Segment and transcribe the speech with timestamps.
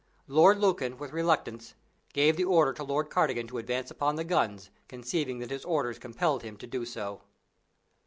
[0.25, 1.75] Lord Lucan, with reluctance,
[2.11, 5.99] gave the order to Lord Cardigan to advance upon the guns, conceiving that his orders
[5.99, 7.21] compelled him to do so.